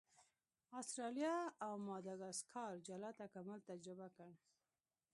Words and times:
استرالیا 0.79 1.35
او 1.65 1.71
ماداګاسکار 1.89 2.71
جلا 2.87 3.09
تکامل 3.21 3.59
تجربه 3.69 4.07
کړ. 4.15 4.29